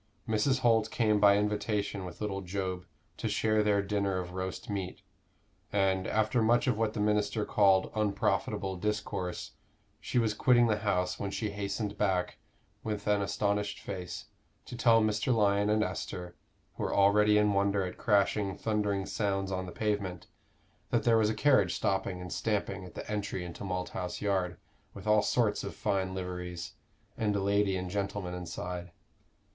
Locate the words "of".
4.17-4.31, 6.65-6.75, 25.63-25.75